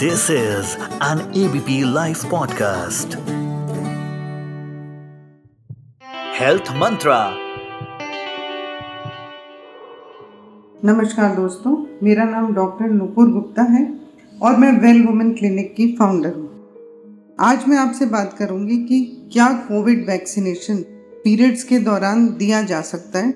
This 0.00 0.30
is 0.30 0.76
an 1.00 1.20
ABP 1.34 1.84
Life 1.84 2.20
podcast. 2.24 3.14
Health 6.32 6.68
Mantra. 6.72 7.16
नमस्कार 10.84 11.34
दोस्तों, 11.36 11.72
मेरा 12.02 12.24
नाम 12.24 12.52
डॉक्टर 12.54 12.90
नुपुर 12.90 13.30
गुप्ता 13.30 13.62
है 13.72 13.82
और 14.42 14.56
मैं 14.56 14.70
वेल 14.82 15.04
वुमेन 15.06 15.32
क्लिनिक 15.34 15.74
की 15.76 15.86
फाउंडर 15.96 16.34
हूँ 16.34 17.34
आज 17.40 17.66
मैं 17.68 17.78
आपसे 17.78 18.06
बात 18.06 18.36
करूँगी 18.38 18.76
कि 18.84 19.00
क्या 19.32 19.48
कोविड 19.68 20.06
वैक्सीनेशन 20.10 20.82
पीरियड्स 21.24 21.64
के 21.64 21.78
दौरान 21.80 22.26
दिया 22.36 22.62
जा 22.62 22.80
सकता 22.92 23.18
है 23.18 23.34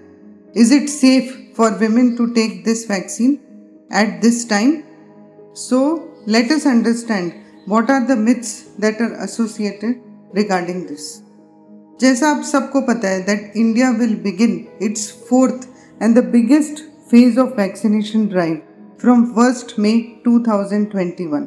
is 0.57 0.75
it 0.75 0.89
safe 0.91 1.35
for 1.57 1.77
women 1.81 2.15
to 2.17 2.27
take 2.39 2.63
this 2.65 2.91
vaccine 2.91 3.37
at 3.97 4.21
this 4.23 4.49
time 4.51 4.77
so 5.59 5.83
let 6.27 6.51
us 6.51 6.67
understand 6.67 7.33
what 7.67 7.91
are 7.91 8.07
the 8.07 8.17
myths 8.17 8.63
that 8.79 9.01
are 9.01 9.15
associated 9.15 9.95
regarding 10.35 10.87
this. 10.87 11.01
जैसा 12.01 12.29
आप 12.29 12.43
सबको 12.43 12.81
पता 12.81 13.09
है 13.09 13.23
that 13.23 13.53
India 13.57 13.91
will 13.91 14.15
begin 14.15 14.69
its 14.83 15.11
fourth 15.31 15.69
and 16.03 16.19
the 16.19 16.25
biggest 16.25 16.81
phase 17.11 17.39
of 17.39 17.49
vaccination 17.49 18.27
drive 18.27 18.63
from 19.01 19.25
first 19.25 19.79
May 19.79 20.15
2021 20.29 21.47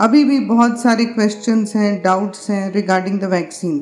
अभी 0.00 0.24
भी 0.24 0.40
बहुत 0.40 0.82
सारे 0.82 1.04
questions 1.04 1.76
हैं 1.76 2.02
डाउट्स 2.02 2.50
हैं 2.50 2.72
regarding 2.72 3.20
the 3.20 3.24
vaccine 3.24 3.80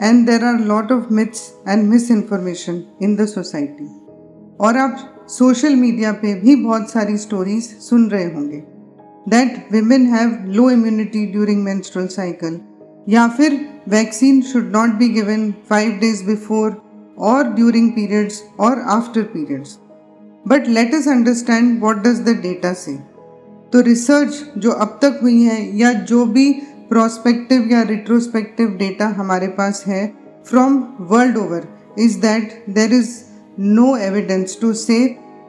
and 0.00 0.26
there 0.26 0.44
are 0.44 0.58
lot 0.58 0.92
of 0.92 1.12
myths 1.12 1.52
and 1.68 1.88
misinformation 2.10 2.82
in 3.02 3.16
the 3.16 3.26
society 3.26 3.86
और 4.60 4.76
आप 4.76 5.26
social 5.28 5.76
media 5.76 6.12
पे 6.12 6.34
भी 6.34 6.56
बहुत 6.56 6.90
सारी 6.90 7.16
स्टोरीज 7.16 7.62
सुन 7.62 8.10
रहे 8.10 8.24
होंगे। 8.24 8.71
That 9.26 9.70
women 9.70 10.06
have 10.06 10.44
low 10.46 10.68
immunity 10.68 11.26
during 11.28 11.64
menstrual 11.64 12.08
cycle 12.08 12.60
या 13.08 13.26
फिर 13.28 13.54
vaccine 13.88 14.40
should 14.42 14.70
not 14.72 14.90
be 14.98 15.08
given 15.08 15.50
five 15.70 15.92
days 16.00 16.24
before 16.24 16.70
और 17.20 17.52
ड्यूरिंग 17.54 17.90
पीरियड्स 17.92 18.42
और 18.60 18.80
after 18.88 19.22
periods 19.32 19.78
but 20.44 20.68
let 20.68 20.94
us 20.94 21.08
understand 21.08 21.78
what 21.80 21.96
does 22.04 22.20
the 22.20 22.36
data 22.42 22.72
say 22.74 22.96
तो 23.72 23.80
रिसर्च 23.80 24.42
जो 24.58 24.70
अब 24.84 24.98
तक 25.02 25.18
हुई 25.22 25.42
है 25.42 25.60
या 25.78 25.92
जो 26.04 26.24
भी 26.26 26.50
प्रोस्पेक्टिव 26.88 27.68
या 27.72 27.82
रिट्रोस्पेक्टिव 27.88 28.76
डेटा 28.78 29.06
हमारे 29.18 29.48
पास 29.58 29.84
है 29.86 30.06
from 30.50 30.82
world 31.10 31.36
over 31.36 31.66
is 31.98 32.18
that 32.20 32.64
there 32.70 32.92
is 32.94 33.10
no 33.60 33.96
evidence 33.98 34.58
to 34.60 34.72
say 34.76 34.98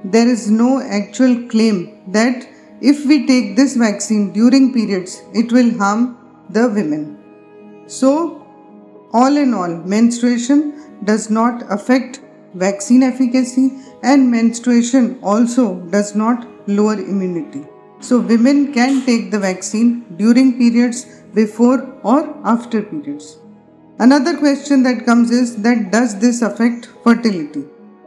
there 0.06 0.30
is 0.30 0.52
no 0.52 0.80
actual 0.94 1.36
claim 1.52 1.84
that 2.14 2.48
if 2.92 3.06
we 3.06 3.26
take 3.26 3.56
this 3.56 3.76
vaccine 3.78 4.32
during 4.34 4.74
periods, 4.74 5.22
it 5.34 5.52
will 5.52 5.72
harm 5.78 6.18
the 6.50 6.68
women. 6.68 7.04
So, 7.88 8.46
all 9.14 9.38
in 9.38 9.54
all, 9.54 9.74
menstruation 9.96 10.60
does 11.06 11.30
not 11.30 11.64
affect 11.72 12.20
vaccine 12.54 13.04
efficacy, 13.04 13.72
and 14.04 14.30
menstruation 14.30 15.20
also 15.22 15.80
does 15.96 16.16
not 16.16 16.48
lower 16.68 16.96
immunity. 16.96 17.66
So, 18.02 18.20
women 18.20 18.74
can 18.74 19.06
take 19.06 19.32
the 19.32 19.40
vaccine 19.40 20.06
during 20.18 20.58
periods, 20.58 21.06
before 21.34 21.80
or 22.04 22.22
after 22.44 22.82
periods. 22.82 23.38
Another 24.00 24.38
question 24.38 24.84
that 24.84 25.06
comes 25.06 25.32
is 25.32 25.56
that 25.64 25.92
does 25.92 26.20
this 26.20 26.42
affect 26.42 26.90
fertility? 27.04 27.64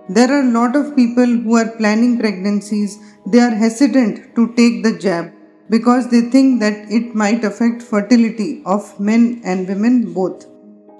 There 0.09 0.31
are 0.31 0.41
a 0.41 0.53
lot 0.53 0.77
of 0.77 0.95
people 0.95 1.27
who 1.27 1.57
are 1.57 1.69
planning 1.77 2.19
pregnancies, 2.19 2.99
they 3.27 3.41
are 3.41 3.51
hesitant 3.51 4.37
to 4.37 4.55
take 4.55 4.85
the 4.85 4.97
jab 4.99 5.33
because 5.69 6.09
they 6.09 6.21
think 6.21 6.61
that 6.61 6.91
it 6.91 7.15
might 7.15 7.45
affect 7.45 7.83
fertility 7.83 8.63
of 8.65 9.01
men 9.01 9.41
and 9.45 9.67
women 9.67 10.13
both. 10.13 10.47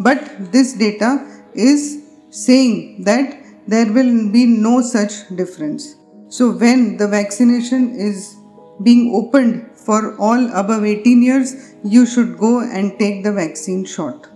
But 0.01 0.53
this 0.53 0.73
data 0.73 1.25
is 1.55 2.03
saying 2.31 3.05
that 3.05 3.43
there 3.69 3.93
will 3.93 4.29
be 4.31 4.45
no 4.45 4.81
such 4.81 5.29
difference. 5.37 5.95
So, 6.29 6.51
when 6.51 6.97
the 6.97 7.07
vaccination 7.07 7.95
is 7.95 8.37
being 8.83 9.15
opened 9.15 9.71
for 9.75 10.17
all 10.19 10.51
above 10.53 10.85
18 10.85 11.23
years, 11.23 11.75
you 11.85 12.05
should 12.05 12.37
go 12.39 12.61
and 12.61 12.99
take 12.99 13.23
the 13.23 13.33
vaccine 13.33 13.85
shot. 13.85 14.29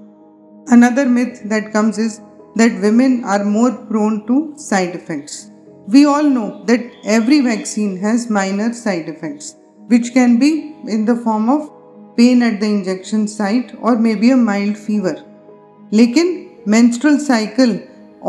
Another 0.69 1.07
myth 1.07 1.43
that 1.47 1.73
comes 1.73 1.99
is 1.99 2.21
that 2.57 2.81
women 2.81 3.25
are 3.25 3.45
more 3.45 3.73
prone 3.73 4.27
to 4.27 4.55
side 4.57 4.95
effects. 4.95 5.51
We 5.89 6.05
all 6.05 6.23
know 6.23 6.65
that 6.65 6.91
every 7.05 7.41
vaccine 7.41 7.97
has 7.99 8.31
minor 8.31 8.73
side 8.73 9.09
effects, 9.09 9.57
which 9.89 10.13
can 10.13 10.39
be 10.39 10.75
in 10.89 11.05
the 11.05 11.17
form 11.17 11.49
of 11.49 11.71
pain 12.17 12.43
at 12.43 12.61
the 12.61 12.67
injection 12.67 13.27
site 13.29 13.75
or 13.81 13.97
maybe 13.97 14.31
a 14.31 14.37
mild 14.37 14.77
fever. 14.77 15.17
लेकिन 15.93 16.29
menstrual 16.69 17.19
cycle 17.19 17.73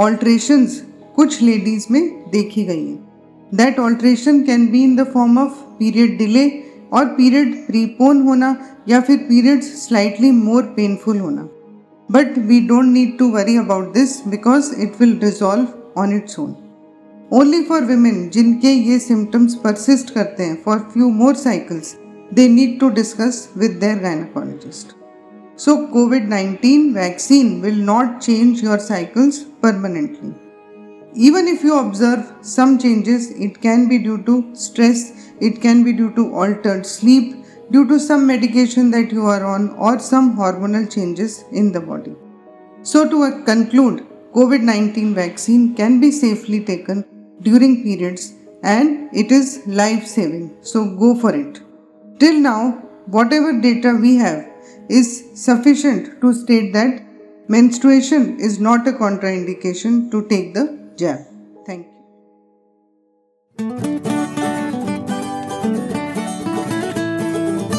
alterations 0.06 0.80
कुछ 1.16 1.42
ladies 1.44 1.90
में 1.92 2.02
देखी 2.32 2.64
गई 2.66 2.86
हैं 2.86 3.12
that 3.56 3.80
alteration 3.80 4.42
can 4.44 4.68
be 4.72 4.84
in 4.84 4.96
the 4.96 5.06
form 5.14 5.38
of 5.40 5.60
period 5.80 6.18
delay 6.18 6.48
और 6.94 7.06
period 7.18 7.56
prepone 7.68 8.22
होना 8.28 8.56
या 8.90 9.02
फिर 9.02 9.18
पीरियड्स 9.30 9.68
स्लाइटली 9.88 10.32
मोर 10.32 10.64
पेनफुल 10.76 11.20
होना 11.20 11.48
but 12.11 12.37
we 12.37 12.67
don't 12.67 12.93
need 12.93 13.19
to 13.19 13.33
worry 13.33 13.57
about 13.57 13.93
this 13.95 14.21
because 14.21 14.73
it 14.79 14.99
will 14.99 15.17
resolve 15.19 15.75
on 15.97 16.13
its 16.13 16.39
own. 16.39 16.55
Only 17.31 17.65
for 17.65 17.85
women 17.85 18.31
जिनके 18.31 18.73
ये 18.89 18.99
symptoms 19.07 19.57
persist 19.65 20.11
करते 20.15 20.45
हैं 20.45 20.63
for 20.65 20.79
few 20.91 21.11
more 21.11 21.35
cycles, 21.35 21.97
they 22.33 22.49
need 22.49 22.79
to 22.81 22.91
discuss 22.91 23.49
with 23.57 23.81
their 23.81 23.97
gynecologist. 23.97 24.95
So 25.57 25.89
COVID-19 25.89 26.93
vaccine 26.95 27.61
will 27.63 27.81
not 27.91 28.21
change 28.21 28.63
your 28.63 28.79
cycles 28.79 29.45
permanently. 29.63 30.35
Even 31.15 31.49
if 31.49 31.65
you 31.65 31.79
observe 31.79 32.31
some 32.43 32.79
changes, 32.79 33.31
it 33.31 33.63
can 33.63 33.89
be 33.89 33.99
due 33.99 34.23
to 34.25 34.55
stress, 34.55 35.33
it 35.41 35.63
can 35.63 35.83
be 35.83 35.95
due 35.95 36.13
to 36.15 36.35
altered 36.35 36.85
sleep, 36.85 37.40
due 37.74 37.88
to 37.88 38.00
some 38.00 38.28
medication 38.28 38.92
that 38.92 39.12
you 39.12 39.26
are 39.34 39.44
on 39.46 39.70
or 39.86 39.98
some 40.00 40.36
hormonal 40.38 40.86
changes 40.96 41.44
in 41.52 41.72
the 41.72 41.80
body. 41.80 42.16
So, 42.84 43.08
to 43.10 43.44
conclude, 43.46 44.06
COVID 44.36 44.62
19 44.62 45.14
vaccine 45.14 45.76
can 45.76 46.00
be 46.00 46.12
safely 46.12 46.64
taken 46.64 47.06
during 47.42 47.84
periods 47.84 48.34
and 48.64 49.10
it 49.14 49.32
is 49.32 49.62
life 49.66 50.06
saving. 50.06 50.58
So, 50.62 50.86
go 51.04 51.16
for 51.16 51.36
it. 51.36 51.60
Till 52.20 52.40
now, 52.40 52.62
whatever 53.08 53.60
data 53.60 53.98
we 54.00 54.16
have 54.18 54.48
is 54.90 55.08
sufficient 55.36 56.22
to 56.22 56.34
state 56.34 56.74
that 56.74 57.04
menstruation 57.48 58.40
is 58.40 58.60
not 58.60 58.88
a 58.88 58.94
contraindication 58.94 60.10
to 60.12 60.28
take 60.28 60.54
the 60.54 60.66
jab. 60.98 61.31